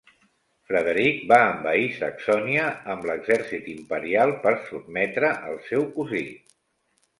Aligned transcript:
Frederic 0.69 1.19
va 1.31 1.37
envair 1.49 1.83
Saxònia 1.97 2.65
amb 2.95 3.05
l'exèrcit 3.11 3.69
imperial 3.75 4.35
per 4.49 4.57
sotmetre 4.73 5.33
el 5.53 5.63
seu 5.71 5.89
cosí. 6.01 6.27